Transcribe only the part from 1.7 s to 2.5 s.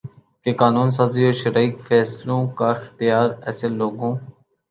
فیصلوں